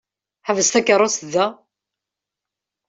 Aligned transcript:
Ḥbes 0.47 0.69
takeṛṛust 0.69 1.19
da! 1.33 1.45